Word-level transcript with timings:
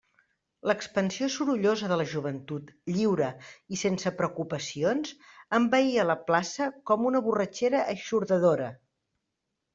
L'expansió 0.69 1.27
sorollosa 1.33 1.89
de 1.91 1.97
la 1.99 2.07
joventut 2.13 2.71
lliure 2.95 3.27
i 3.77 3.79
sense 3.83 4.13
preocupacions 4.23 5.13
envaïa 5.59 6.09
la 6.13 6.17
plaça 6.33 6.71
com 6.93 7.07
una 7.13 7.25
borratxera 7.29 7.85
eixordadora. 7.95 8.75